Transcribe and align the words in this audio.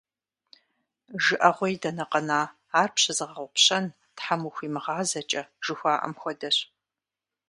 ЖыӀэгъуей 1.23 1.75
дэнэ 1.81 2.05
къэна, 2.11 2.41
ар 2.81 2.89
пщызыгъэгъупщэн 2.95 3.85
Тхьэм 4.17 4.41
ухуимыгъазэкӀэ 4.47 5.41
жыхуаӀэм 5.65 6.13
хуэдэщ. 6.19 6.57